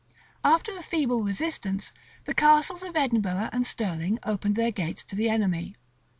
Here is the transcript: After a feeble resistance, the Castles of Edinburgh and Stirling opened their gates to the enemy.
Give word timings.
After 0.43 0.75
a 0.75 0.81
feeble 0.81 1.21
resistance, 1.21 1.91
the 2.25 2.33
Castles 2.33 2.81
of 2.81 2.95
Edinburgh 2.95 3.49
and 3.51 3.67
Stirling 3.67 4.17
opened 4.23 4.55
their 4.55 4.71
gates 4.71 5.05
to 5.05 5.15
the 5.15 5.29
enemy. 5.29 5.75